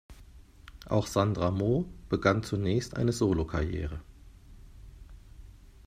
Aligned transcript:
Auch 0.87 1.05
Sandra 1.05 1.51
Mo 1.51 1.85
begann 2.09 2.41
zunächst 2.41 2.97
eine 2.97 3.11
Solokarriere. 3.11 4.01